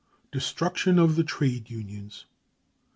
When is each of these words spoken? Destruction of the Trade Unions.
Destruction 0.31 0.97
of 0.97 1.15
the 1.15 1.23
Trade 1.23 1.69
Unions. 1.69 2.25